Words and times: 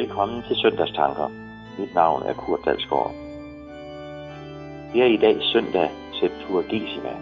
Velkommen 0.00 0.42
til 0.42 0.56
Søndagstanker. 0.56 1.28
Mit 1.78 1.94
navn 1.94 2.22
er 2.22 2.34
Kurt 2.34 2.60
Dalsgaard. 2.64 3.14
Det 4.92 5.00
er 5.02 5.10
i 5.16 5.20
dag 5.24 5.36
søndag 5.52 5.88
Septuagesima. 6.18 7.12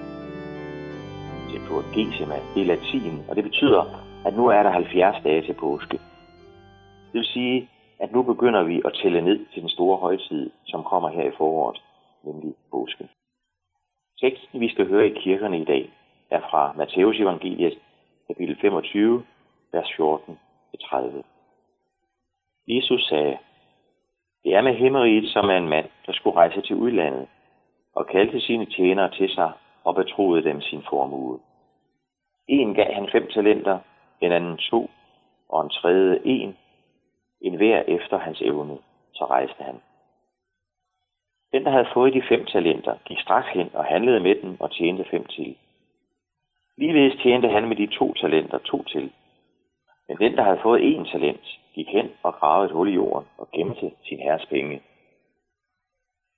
Septuagesima, 1.51 2.37
det 2.55 2.61
er 2.63 2.71
latin, 2.73 3.17
og 3.29 3.37
det 3.37 3.45
betyder, 3.45 3.83
at 4.27 4.37
nu 4.37 4.47
er 4.47 4.63
der 4.63 4.71
70 4.71 5.23
dage 5.25 5.43
til 5.43 5.55
påske. 5.55 5.97
Det 7.11 7.19
vil 7.21 7.25
sige, 7.25 7.69
at 8.01 8.13
nu 8.13 8.23
begynder 8.23 8.63
vi 8.63 8.83
at 8.85 8.93
tælle 9.03 9.21
ned 9.21 9.39
til 9.53 9.63
den 9.63 9.71
store 9.71 9.97
højtid, 9.99 10.51
som 10.67 10.85
kommer 10.85 11.09
her 11.09 11.25
i 11.29 11.37
foråret, 11.39 11.83
nemlig 12.25 12.55
påsken. 12.71 13.09
Teksten, 14.21 14.61
vi 14.61 14.69
skal 14.69 14.89
høre 14.89 15.07
i 15.07 15.19
kirkerne 15.23 15.59
i 15.61 15.65
dag, 15.65 15.93
er 16.31 16.41
fra 16.41 16.73
Matteus 16.77 17.21
evangeliet, 17.21 17.79
kapitel 18.29 18.57
25, 18.61 19.23
vers 19.73 19.89
14-30. 19.89 21.23
Jesus 22.69 23.09
sagde, 23.09 23.39
det 24.45 24.55
er 24.55 24.63
med 24.63 24.75
himmeriget 24.75 25.31
som 25.31 25.51
er 25.51 25.57
en 25.57 25.69
mand, 25.69 25.89
der 26.07 26.13
skulle 26.13 26.37
rejse 26.37 26.61
til 26.61 26.77
udlandet, 26.77 27.29
og 27.95 28.07
kaldte 28.07 28.41
sine 28.41 28.67
tjenere 28.67 29.11
til 29.11 29.29
sig 29.35 29.53
og 29.85 29.95
betroede 29.95 30.45
dem 30.45 30.61
sin 30.61 30.83
formue. 30.91 31.41
En 32.49 32.75
gav 32.75 32.93
han 32.93 33.09
fem 33.13 33.29
talenter, 33.31 33.79
en 34.21 34.33
anden 34.33 34.57
to, 34.57 34.91
og 35.49 35.65
en 35.65 35.71
tredje 35.71 36.21
en, 36.25 36.57
en 37.41 37.57
hver 37.57 37.83
efter 37.89 38.19
hans 38.19 38.41
evne, 38.41 38.79
så 39.15 39.25
rejste 39.25 39.63
han. 39.63 39.81
Den, 41.53 41.65
der 41.65 41.71
havde 41.71 41.89
fået 41.95 42.15
de 42.15 42.23
fem 42.29 42.45
talenter, 42.45 42.95
gik 43.05 43.19
straks 43.21 43.49
hen 43.49 43.71
og 43.75 43.85
handlede 43.85 44.21
med 44.21 44.35
dem 44.43 44.61
og 44.61 44.71
tjente 44.71 45.05
fem 45.05 45.25
til. 45.25 45.57
Ligeledes 46.77 47.23
tjente 47.23 47.49
han 47.49 47.69
med 47.69 47.77
de 47.77 47.87
to 47.87 48.15
talenter 48.15 48.59
to 48.59 48.83
til. 48.85 49.13
Men 50.13 50.19
den, 50.19 50.37
der 50.37 50.43
havde 50.43 50.61
fået 50.63 50.81
én 50.81 51.13
talent, 51.13 51.61
gik 51.75 51.89
hen 51.89 52.11
og 52.23 52.35
gravede 52.35 52.67
et 52.67 52.73
hul 52.73 52.89
i 52.89 52.95
jorden 52.95 53.29
og 53.39 53.49
gemte 53.51 53.91
sin 54.05 54.19
herres 54.19 54.47
penge. 54.47 54.83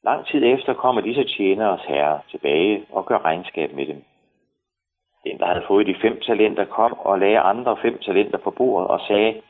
Lang 0.05 0.27
tid 0.27 0.45
efter 0.45 0.75
kommer 0.75 1.03
disse 1.03 1.25
tjeneres 1.25 1.81
herre 1.83 2.21
tilbage 2.31 2.87
og 2.91 3.07
gør 3.07 3.25
regnskab 3.25 3.73
med 3.73 3.87
dem. 3.87 4.05
Den, 5.25 5.39
der 5.39 5.47
havde 5.47 5.65
fået 5.67 5.87
de 5.87 5.95
fem 6.03 6.21
talenter, 6.21 6.65
kom 6.65 6.93
og 6.99 7.19
lagde 7.19 7.39
andre 7.39 7.77
fem 7.83 7.99
talenter 7.99 8.39
på 8.39 8.51
bordet 8.51 8.89
og 8.89 9.01
sagde, 9.09 9.43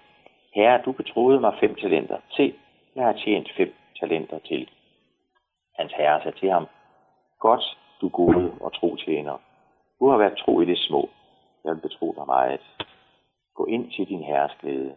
Herre, 0.55 0.83
du 0.85 0.93
betroede 0.93 1.41
mig 1.41 1.55
fem 1.61 1.75
talenter. 1.75 2.19
Se, 2.31 2.55
jeg 2.97 3.05
har 3.05 3.13
tjent 3.13 3.53
fem 3.57 3.75
talenter 4.01 4.39
til. 4.39 4.71
Hans 5.79 5.93
herre 5.93 6.23
sagde 6.23 6.39
til 6.39 6.51
ham, 6.51 6.67
Godt, 7.41 7.79
du 8.01 8.09
gode 8.09 8.53
og 8.61 8.73
tro 8.73 8.97
tjener. 8.97 9.37
Du 10.01 10.09
har 10.09 10.17
været 10.17 10.39
tro 10.39 10.61
i 10.61 10.65
det 10.65 10.79
små. 10.79 11.09
Jeg 11.65 11.75
vil 11.75 11.81
betro 11.81 12.15
dig 12.19 12.27
meget. 12.27 12.61
Gå 13.55 13.65
ind 13.67 13.91
til 13.91 14.09
din 14.09 14.23
herres 14.23 14.53
glæde. 14.61 14.97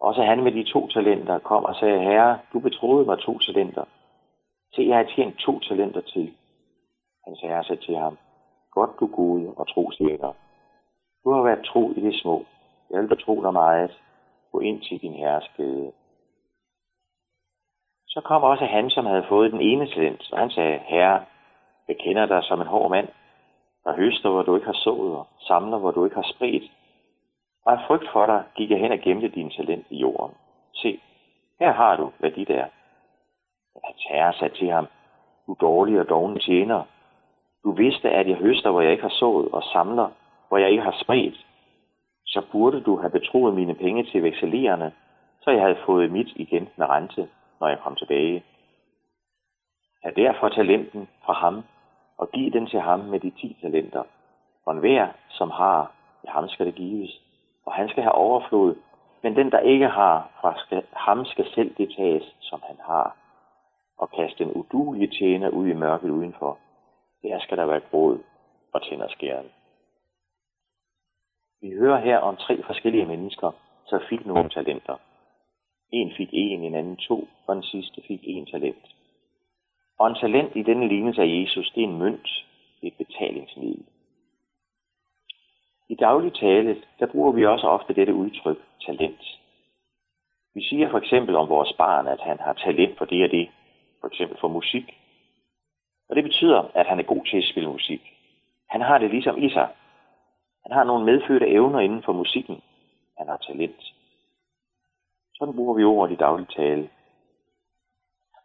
Også 0.00 0.22
han 0.22 0.42
med 0.42 0.52
de 0.52 0.72
to 0.72 0.88
talenter 0.88 1.38
kom 1.38 1.64
og 1.64 1.74
sagde, 1.74 2.00
Herre, 2.00 2.38
du 2.52 2.60
betroede 2.60 3.06
mig 3.06 3.18
to 3.18 3.38
talenter. 3.38 3.84
Se, 4.74 4.82
jeg 4.82 4.96
har 4.96 5.12
tjent 5.16 5.38
to 5.38 5.60
talenter 5.60 6.00
til. 6.00 6.34
Hans 7.26 7.40
herre 7.40 7.64
sagde 7.64 7.82
til 7.82 7.96
ham, 7.96 8.18
Godt 8.70 9.00
du 9.00 9.06
gode 9.06 9.54
og 9.56 9.68
tro 9.68 9.90
tjener. 9.90 10.32
Du 11.24 11.32
har 11.32 11.42
været 11.42 11.66
tro 11.66 11.90
i 11.90 12.00
det 12.00 12.20
små. 12.20 12.44
Jeg 12.90 13.00
vil 13.00 13.08
betro 13.08 13.42
dig 13.42 13.52
meget. 13.52 14.02
Gå 14.52 14.60
ind 14.60 14.82
til 14.82 15.00
din 15.02 15.12
herres 15.12 15.50
glæde. 15.56 15.92
Så 18.06 18.20
kom 18.20 18.42
også 18.42 18.64
han, 18.64 18.90
som 18.90 19.06
havde 19.06 19.26
fået 19.28 19.52
den 19.52 19.60
ene 19.60 19.86
talent, 19.86 20.32
og 20.32 20.38
han 20.38 20.50
sagde, 20.50 20.78
Herre, 20.78 21.24
jeg 21.88 21.96
kender 22.00 22.26
dig 22.26 22.44
som 22.44 22.60
en 22.60 22.66
hård 22.66 22.90
mand, 22.90 23.08
der 23.84 23.96
høster, 23.96 24.30
hvor 24.30 24.42
du 24.42 24.54
ikke 24.54 24.66
har 24.66 24.80
sået, 24.84 25.16
og 25.16 25.26
samler, 25.40 25.78
hvor 25.78 25.90
du 25.90 26.04
ikke 26.04 26.16
har 26.16 26.32
spredt. 26.34 26.72
Og 27.66 27.72
af 27.72 27.86
frygt 27.86 28.08
for 28.12 28.26
dig 28.26 28.44
gik 28.54 28.70
jeg 28.70 28.78
hen 28.78 28.92
og 28.92 28.98
gemte 28.98 29.28
din 29.28 29.50
talent 29.50 29.86
i 29.90 29.96
jorden. 29.96 30.34
Se, 30.74 31.00
her 31.60 31.72
har 31.72 31.96
du, 31.96 32.12
hvad 32.18 32.30
dit 32.30 32.50
er. 32.50 32.66
Hans 33.84 34.04
herre 34.10 34.32
sagde 34.32 34.54
til 34.54 34.70
ham, 34.70 34.86
du 35.46 35.56
dårlige 35.60 36.00
og 36.00 36.08
dogne 36.08 36.38
tjener. 36.38 36.82
Du 37.64 37.72
vidste, 37.72 38.10
at 38.10 38.28
jeg 38.28 38.36
høster, 38.36 38.70
hvor 38.70 38.80
jeg 38.80 38.90
ikke 38.90 39.02
har 39.02 39.16
sået, 39.18 39.48
og 39.52 39.62
samler, 39.62 40.08
hvor 40.48 40.58
jeg 40.58 40.70
ikke 40.70 40.82
har 40.82 40.98
spredt. 41.02 41.46
Så 42.26 42.42
burde 42.52 42.80
du 42.80 42.96
have 42.96 43.10
betroet 43.10 43.54
mine 43.54 43.74
penge 43.74 44.04
til 44.04 44.22
vekselererne, 44.22 44.92
så 45.42 45.50
jeg 45.50 45.62
havde 45.62 45.78
fået 45.86 46.12
mit 46.12 46.28
igen 46.36 46.68
med 46.76 46.86
rente, 46.86 47.28
når 47.60 47.68
jeg 47.68 47.78
kom 47.78 47.96
tilbage. 47.96 48.44
Tag 50.02 50.16
derfor 50.16 50.48
talenten 50.48 51.08
fra 51.24 51.32
ham, 51.32 51.64
og 52.18 52.30
giv 52.30 52.52
den 52.52 52.66
til 52.66 52.80
ham 52.80 53.00
med 53.00 53.20
de 53.20 53.30
ti 53.30 53.56
talenter. 53.60 54.02
For 54.64 54.70
enhver, 54.70 55.08
som 55.28 55.50
har, 55.50 55.92
ja, 56.24 56.30
ham 56.30 56.48
skal 56.48 56.66
det 56.66 56.74
gives, 56.74 57.25
og 57.66 57.72
han 57.72 57.88
skal 57.88 58.02
have 58.02 58.12
overflod. 58.12 58.74
Men 59.22 59.36
den, 59.36 59.50
der 59.50 59.58
ikke 59.58 59.88
har, 59.88 60.30
fra 60.40 60.54
skal, 60.58 60.82
ham 60.92 61.24
skal 61.24 61.46
selv 61.54 61.74
det 61.74 61.94
tages, 61.96 62.36
som 62.40 62.62
han 62.66 62.76
har, 62.80 63.16
og 63.98 64.10
kaste 64.10 64.44
den 64.44 64.52
udulige 64.52 65.18
tjener 65.18 65.48
ud 65.48 65.66
i 65.68 65.72
mørket 65.72 66.10
udenfor. 66.10 66.58
Der 67.22 67.40
skal 67.40 67.56
der 67.56 67.66
være 67.66 67.80
gråd 67.90 68.18
og 68.72 68.82
tænderskæren. 68.82 69.46
Vi 71.60 71.70
hører 71.70 72.00
her 72.00 72.18
om 72.18 72.36
tre 72.36 72.62
forskellige 72.62 73.06
mennesker, 73.06 73.50
som 73.86 74.00
fik 74.08 74.26
nogle 74.26 74.50
talenter. 74.50 74.96
En 75.92 76.12
fik 76.16 76.28
en, 76.32 76.64
en 76.64 76.74
anden 76.74 76.96
to, 76.96 77.28
og 77.46 77.54
den 77.54 77.62
sidste 77.62 78.02
fik 78.08 78.20
en 78.22 78.46
talent. 78.46 78.94
Og 79.98 80.08
en 80.08 80.16
talent 80.20 80.56
i 80.56 80.62
denne 80.62 80.88
lignelse 80.88 81.22
af 81.22 81.26
Jesus, 81.26 81.72
det 81.74 81.84
er 81.84 81.88
en 81.88 81.98
mønt, 81.98 82.28
et 82.82 82.94
betalingsmiddel. 82.98 83.86
I 85.96 85.98
daglig 85.98 86.34
tale, 86.34 86.82
der 86.98 87.06
bruger 87.06 87.32
vi 87.32 87.46
også 87.46 87.66
ofte 87.66 87.94
dette 87.94 88.14
udtryk, 88.14 88.58
talent. 88.86 89.40
Vi 90.54 90.62
siger 90.62 90.90
for 90.90 90.98
eksempel 90.98 91.36
om 91.36 91.48
vores 91.48 91.72
barn, 91.72 92.06
at 92.08 92.20
han 92.20 92.38
har 92.40 92.52
talent 92.52 92.98
for 92.98 93.04
det 93.04 93.24
og 93.24 93.30
det, 93.30 93.48
for 94.00 94.08
eksempel 94.08 94.38
for 94.40 94.48
musik. 94.48 94.98
Og 96.08 96.16
det 96.16 96.24
betyder, 96.24 96.70
at 96.74 96.86
han 96.86 96.98
er 96.98 97.02
god 97.02 97.24
til 97.26 97.36
at 97.36 97.48
spille 97.50 97.70
musik. 97.70 98.02
Han 98.68 98.80
har 98.80 98.98
det 98.98 99.10
ligesom 99.10 99.42
i 99.42 99.50
sig. 99.50 99.68
Han 100.62 100.72
har 100.72 100.84
nogle 100.84 101.04
medfødte 101.04 101.48
evner 101.48 101.80
inden 101.80 102.02
for 102.02 102.12
musikken. 102.12 102.62
Han 103.18 103.28
har 103.28 103.36
talent. 103.36 103.94
Sådan 105.34 105.54
bruger 105.54 105.74
vi 105.74 105.84
ordet 105.84 106.12
i 106.12 106.16
daglig 106.16 106.48
tale. 106.48 106.90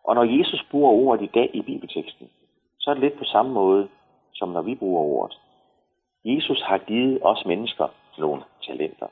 Og 0.04 0.16
når 0.16 0.24
Jesus 0.24 0.68
bruger 0.72 0.92
ordet 0.92 1.24
i 1.24 1.32
dag 1.34 1.50
i 1.54 1.62
bibelteksten, 1.62 2.30
så 2.80 2.90
er 2.90 2.94
det 2.94 3.04
lidt 3.04 3.18
på 3.18 3.26
samme 3.26 3.54
måde, 3.54 3.90
som 4.34 4.50
når 4.50 4.62
vi 4.62 4.76
bruger 4.76 5.02
ordet. 5.02 5.38
Jesus 6.26 6.62
har 6.62 6.78
givet 6.78 7.20
os 7.22 7.46
mennesker 7.46 7.88
nogle 8.18 8.44
talenter. 8.68 9.08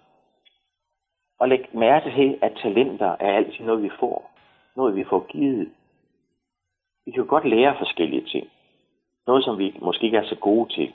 Og 1.40 1.50
læg 1.50 1.76
mærke 1.76 2.12
til, 2.12 2.40
at 2.42 2.60
talenter 2.62 3.16
er 3.20 3.36
altid 3.36 3.66
noget, 3.66 3.84
vi 3.84 3.90
får. 4.00 4.32
Noget, 4.76 4.96
vi 4.96 5.04
får 5.04 5.26
givet. 5.28 5.72
Vi 7.06 7.12
kan 7.12 7.28
godt 7.28 7.46
lære 7.46 7.78
forskellige 7.78 8.26
ting. 8.26 8.50
Noget, 9.28 9.44
som 9.44 9.58
vi 9.58 9.78
måske 9.82 10.06
ikke 10.06 10.18
er 10.18 10.28
så 10.28 10.36
gode 10.36 10.74
til. 10.74 10.94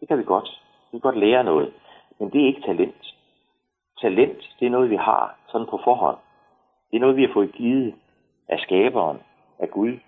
Det 0.00 0.08
kan 0.08 0.18
vi 0.18 0.24
godt. 0.24 0.62
Vi 0.92 0.98
kan 0.98 1.00
godt 1.00 1.18
lære 1.18 1.44
noget. 1.44 1.72
Men 2.18 2.30
det 2.30 2.42
er 2.42 2.46
ikke 2.46 2.60
talent. 2.60 3.14
Talent, 4.00 4.56
det 4.60 4.66
er 4.66 4.70
noget, 4.70 4.90
vi 4.90 4.96
har 4.96 5.38
sådan 5.48 5.66
på 5.66 5.80
forhånd. 5.84 6.18
Det 6.90 6.96
er 6.96 7.00
noget, 7.00 7.16
vi 7.16 7.24
har 7.24 7.32
fået 7.32 7.52
givet 7.52 7.94
af 8.48 8.60
skaberen, 8.60 9.18
af 9.58 9.70
Gud, 9.70 9.98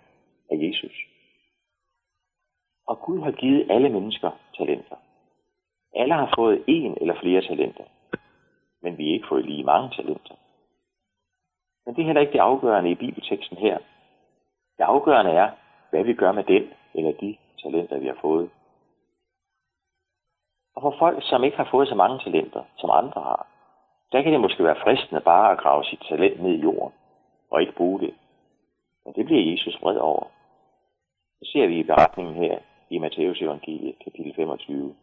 af 0.51 0.57
Jesus. 0.57 0.93
Og 2.87 3.01
Gud 3.01 3.21
har 3.21 3.31
givet 3.31 3.71
alle 3.71 3.89
mennesker 3.89 4.31
talenter. 4.57 4.97
Alle 5.95 6.15
har 6.15 6.33
fået 6.37 6.65
en 6.67 6.97
eller 7.01 7.15
flere 7.21 7.43
talenter, 7.43 7.85
men 8.83 8.99
vi 8.99 9.07
har 9.07 9.15
ikke 9.15 9.29
fået 9.29 9.45
lige 9.45 9.65
mange 9.65 9.91
talenter. 9.97 10.35
Men 11.87 11.95
det 11.95 12.03
er 12.03 12.07
heller 12.07 12.21
ikke 12.21 12.33
det 12.33 12.39
afgørende 12.39 12.91
i 12.91 12.95
bibelteksten 12.95 13.57
her. 13.57 13.79
Det 14.79 14.85
afgørende 14.85 15.31
er, 15.33 15.51
hvad 15.91 16.05
vi 16.05 16.15
gør 16.15 16.33
med 16.33 16.45
den 16.45 16.71
eller 16.95 17.13
de 17.13 17.37
talenter, 17.63 17.99
vi 17.99 18.07
har 18.07 18.19
fået. 18.21 18.51
Og 20.75 20.83
for 20.83 20.95
folk, 20.99 21.19
som 21.23 21.45
ikke 21.45 21.57
har 21.57 21.69
fået 21.71 21.89
så 21.89 21.95
mange 21.95 22.19
talenter, 22.19 22.63
som 22.77 22.91
andre 22.91 23.21
har, 23.21 23.47
der 24.13 24.23
kan 24.23 24.33
det 24.33 24.41
måske 24.41 24.65
være 24.65 24.83
fristende 24.85 25.21
bare 25.21 25.53
at 25.53 25.59
grave 25.59 25.85
sit 25.85 26.01
talent 26.09 26.43
ned 26.43 26.53
i 26.53 26.63
jorden 26.63 26.93
og 27.51 27.61
ikke 27.61 27.73
bruge 27.73 28.01
det. 28.01 28.15
Men 29.05 29.15
det 29.15 29.25
bliver 29.25 29.53
Jesus 29.53 29.83
vred 29.83 29.97
over. 29.97 30.25
Det 31.41 31.49
ser 31.49 31.67
vi 31.67 31.79
i 31.79 31.83
beretningen 31.83 32.35
her 32.35 32.59
i 32.91 32.99
Matteus 32.99 33.43
evangeliet, 33.43 33.95
kapitel 34.05 34.35
25. 34.35 34.95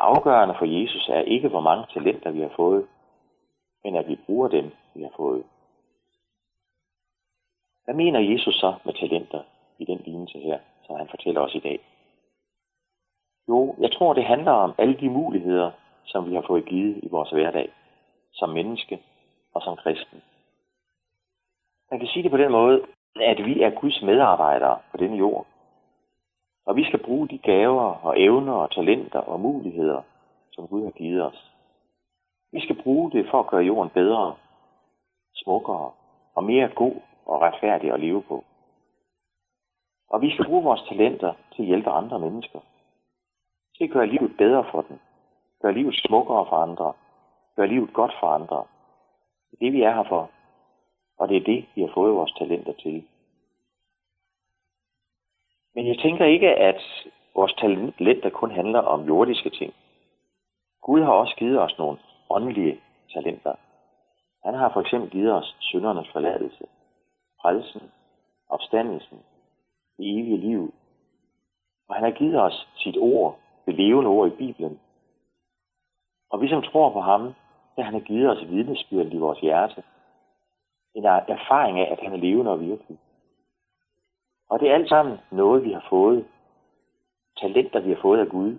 Afgørende 0.00 0.54
for 0.58 0.64
Jesus 0.64 1.08
er 1.08 1.20
ikke, 1.20 1.48
hvor 1.48 1.60
mange 1.60 1.86
talenter 1.94 2.30
vi 2.30 2.40
har 2.40 2.52
fået, 2.56 2.86
men 3.84 3.96
at 3.96 4.08
vi 4.08 4.16
bruger 4.26 4.48
dem, 4.48 4.70
vi 4.94 5.02
har 5.02 5.12
fået. 5.16 5.44
Hvad 7.84 7.94
mener 7.94 8.20
Jesus 8.20 8.54
så 8.54 8.74
med 8.84 8.94
talenter 8.94 9.42
i 9.78 9.84
den 9.84 9.98
lignelse 9.98 10.38
her, 10.38 10.58
som 10.86 10.96
han 10.96 11.08
fortæller 11.08 11.40
os 11.40 11.54
i 11.54 11.58
dag? 11.58 11.80
Jo, 13.48 13.74
jeg 13.78 13.92
tror, 13.92 14.12
det 14.12 14.24
handler 14.24 14.52
om 14.52 14.74
alle 14.78 14.96
de 15.00 15.10
muligheder, 15.10 15.70
som 16.04 16.30
vi 16.30 16.34
har 16.34 16.44
fået 16.46 16.64
givet 16.66 17.04
i 17.04 17.08
vores 17.08 17.30
hverdag, 17.30 17.72
som 18.32 18.48
menneske 18.48 19.02
og 19.54 19.62
som 19.62 19.76
kristen. 19.76 20.22
Man 21.90 22.00
kan 22.00 22.08
sige 22.08 22.22
det 22.22 22.30
på 22.30 22.36
den 22.36 22.52
måde, 22.52 22.86
at 23.16 23.44
vi 23.44 23.62
er 23.62 23.70
Guds 23.80 24.02
medarbejdere 24.02 24.78
på 24.90 24.96
denne 24.96 25.16
jord. 25.16 25.46
Og 26.70 26.76
vi 26.76 26.84
skal 26.84 27.04
bruge 27.04 27.28
de 27.28 27.38
gaver 27.38 28.06
og 28.06 28.20
evner 28.20 28.52
og 28.52 28.70
talenter 28.70 29.18
og 29.18 29.40
muligheder, 29.40 30.02
som 30.52 30.68
Gud 30.68 30.84
har 30.84 30.90
givet 30.90 31.24
os. 31.24 31.52
Vi 32.52 32.60
skal 32.60 32.82
bruge 32.82 33.10
det 33.10 33.26
for 33.30 33.40
at 33.40 33.46
gøre 33.46 33.62
jorden 33.62 33.90
bedre. 33.90 34.36
smukkere 35.34 35.90
og 36.34 36.44
mere 36.44 36.68
god 36.68 36.94
og 37.26 37.40
retfærdig 37.40 37.92
at 37.92 38.00
leve 38.00 38.22
på. 38.22 38.44
Og 40.10 40.22
vi 40.22 40.30
skal 40.30 40.44
bruge 40.44 40.62
vores 40.62 40.82
talenter 40.88 41.32
til 41.52 41.62
at 41.62 41.68
hjælpe 41.68 41.90
andre 41.90 42.18
mennesker. 42.18 42.60
Til 43.76 43.84
at 43.84 43.90
gøre 43.90 44.06
livet 44.06 44.36
bedre 44.38 44.64
for 44.70 44.82
dem. 44.82 44.98
Gøre 45.62 45.74
livet 45.74 45.94
smukkere 45.94 46.46
for 46.48 46.56
andre. 46.56 46.92
Gøre 47.56 47.68
livet 47.68 47.92
godt 47.92 48.12
for 48.20 48.26
andre. 48.26 48.64
Det 49.50 49.56
er 49.56 49.64
det, 49.64 49.72
vi 49.72 49.82
er 49.82 49.94
her 49.94 50.04
for. 50.08 50.30
Og 51.18 51.28
det 51.28 51.36
er 51.36 51.44
det, 51.44 51.66
vi 51.74 51.80
har 51.80 51.90
fået 51.94 52.14
vores 52.14 52.32
talenter 52.32 52.72
til. 52.72 53.04
Men 55.80 55.88
jeg 55.88 55.98
tænker 55.98 56.24
ikke, 56.24 56.48
at 56.48 56.82
vores 57.34 57.54
talent 57.54 58.00
let, 58.00 58.22
der 58.22 58.30
kun 58.30 58.50
handler 58.50 58.78
om 58.80 59.06
jordiske 59.06 59.50
ting. 59.50 59.74
Gud 60.82 61.00
har 61.02 61.12
også 61.12 61.34
givet 61.36 61.60
os 61.60 61.78
nogle 61.78 61.98
åndelige 62.30 62.80
talenter. 63.12 63.54
Han 64.44 64.54
har 64.54 64.72
for 64.72 64.80
eksempel 64.80 65.10
givet 65.10 65.32
os 65.32 65.56
syndernes 65.60 66.08
forladelse, 66.12 66.64
frelsen, 67.42 67.82
opstandelsen, 68.48 69.18
det 69.96 70.18
evige 70.18 70.36
liv. 70.36 70.74
Og 71.88 71.94
han 71.94 72.04
har 72.04 72.10
givet 72.10 72.40
os 72.40 72.68
sit 72.76 72.96
ord, 72.98 73.38
det 73.66 73.74
levende 73.74 74.10
ord 74.10 74.28
i 74.28 74.36
Bibelen. 74.36 74.80
Og 76.30 76.42
vi 76.42 76.48
som 76.48 76.62
tror 76.62 76.90
på 76.90 77.00
ham, 77.00 77.34
der 77.76 77.82
han 77.82 77.94
har 77.94 78.00
givet 78.00 78.30
os 78.30 78.48
vidnesbyrdet 78.48 79.14
i 79.14 79.18
vores 79.18 79.40
hjerte. 79.40 79.82
En 80.94 81.04
erfaring 81.04 81.78
af, 81.80 81.92
at 81.92 82.00
han 82.00 82.12
er 82.12 82.16
levende 82.16 82.50
og 82.50 82.60
virkelig. 82.60 82.98
Og 84.50 84.60
det 84.60 84.70
er 84.70 84.74
alt 84.74 84.88
sammen 84.88 85.18
noget, 85.30 85.64
vi 85.64 85.72
har 85.72 85.86
fået. 85.90 86.26
Talenter, 87.40 87.80
vi 87.80 87.90
har 87.90 88.00
fået 88.02 88.20
af 88.20 88.28
Gud. 88.28 88.58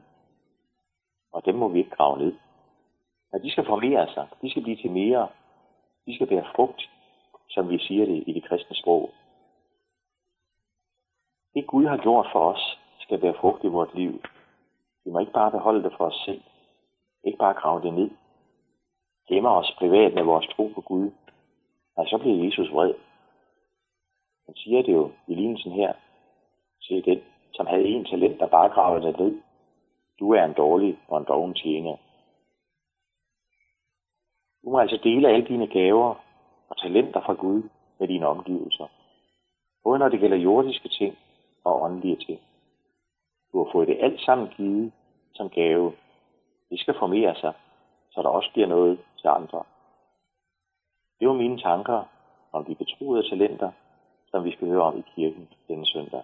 Og 1.32 1.46
dem 1.46 1.56
må 1.56 1.68
vi 1.68 1.80
ikke 1.80 1.96
grave 1.96 2.18
ned. 2.18 2.36
Men 3.32 3.44
de 3.44 3.52
skal 3.52 3.66
formere 3.66 4.14
sig. 4.14 4.28
De 4.42 4.50
skal 4.50 4.64
blive 4.64 4.78
til 4.78 4.92
mere. 4.92 5.28
De 6.06 6.16
skal 6.16 6.28
bære 6.28 6.46
frugt, 6.56 6.90
som 7.50 7.70
vi 7.70 7.78
siger 7.80 8.06
det 8.06 8.24
i 8.28 8.34
det 8.34 8.44
kristne 8.44 8.76
sprog. 8.76 9.10
Det 11.54 11.68
Gud 11.68 11.86
har 11.86 11.98
gjort 11.98 12.28
for 12.32 12.52
os, 12.52 12.80
skal 13.00 13.20
bære 13.20 13.34
frugt 13.34 13.64
i 13.64 13.68
vores 13.68 13.94
liv. 13.94 14.22
Vi 15.06 15.12
må 15.12 15.20
ikke 15.20 15.32
bare 15.32 15.52
beholde 15.52 15.84
det 15.84 15.94
for 15.98 16.06
os 16.06 16.22
selv. 16.26 16.42
Ikke 17.24 17.38
bare 17.38 17.54
grave 17.54 17.82
det 17.82 17.94
ned. 17.94 18.10
Gemmer 19.28 19.50
os 19.50 19.76
privat 19.78 20.14
med 20.14 20.24
vores 20.24 20.48
tro 20.48 20.72
på 20.76 20.82
Gud. 20.82 21.12
Og 21.96 22.08
så 22.08 22.18
bliver 22.18 22.46
Jesus 22.46 22.72
vred. 22.72 22.94
Han 24.52 24.58
siger 24.58 24.82
det 24.82 24.94
jo 24.94 25.12
i 25.28 25.36
lignelsen 25.36 25.72
her 25.72 25.94
til 26.82 27.06
den, 27.06 27.22
som 27.54 27.68
havde 27.68 27.88
en 27.88 28.06
talent, 28.06 28.40
der 28.40 28.48
bare 28.48 28.70
gravede 28.70 29.08
det 29.08 29.20
ned. 29.20 29.42
Du 30.20 30.34
er 30.34 30.44
en 30.44 30.54
dårlig 30.54 31.00
og 31.08 31.18
en 31.18 31.26
doven 31.26 31.54
tjener. 31.54 31.98
Du 34.64 34.70
må 34.70 34.80
altså 34.80 35.00
dele 35.04 35.30
alle 35.30 35.48
dine 35.48 35.68
gaver 35.68 36.16
og 36.70 36.78
talenter 36.78 37.22
fra 37.22 37.34
Gud 37.34 37.64
med 38.00 38.08
dine 38.08 38.28
omgivelser. 38.28 38.88
Både 39.84 40.00
når 40.00 40.10
det 40.10 40.20
gælder 40.20 40.38
jordiske 40.38 40.90
ting 40.90 41.18
og 41.64 41.82
åndelige 41.82 42.16
ting. 42.16 42.40
Du 43.52 43.64
har 43.64 43.72
fået 43.72 43.88
det 43.88 43.98
alt 44.02 44.22
sammen 44.22 44.48
givet 44.58 44.92
som 45.34 45.50
gave. 45.50 45.94
Det 46.70 46.80
skal 46.80 47.00
formere 47.00 47.36
sig, 47.36 47.54
så 48.12 48.22
der 48.22 48.30
også 48.30 48.50
bliver 48.54 48.68
noget 48.68 49.00
til 49.22 49.28
andre. 49.28 49.64
Det 51.20 51.28
var 51.28 51.34
mine 51.34 51.60
tanker 51.60 52.04
om 52.52 52.66
de 52.66 52.76
betroede 52.76 53.30
talenter, 53.30 53.72
som 54.32 54.44
vi 54.44 54.52
skal 54.52 54.68
høre 54.68 54.84
om 54.84 54.98
i 54.98 55.04
kirken 55.16 55.48
denne 55.68 55.86
søndag. 55.86 56.24